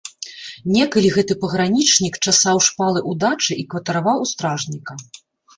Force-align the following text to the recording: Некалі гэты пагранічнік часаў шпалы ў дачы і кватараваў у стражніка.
Некалі 0.75 1.11
гэты 1.17 1.33
пагранічнік 1.43 2.17
часаў 2.25 2.57
шпалы 2.69 2.99
ў 3.09 3.11
дачы 3.25 3.53
і 3.65 3.67
кватараваў 3.75 4.17
у 4.25 4.29
стражніка. 4.33 4.93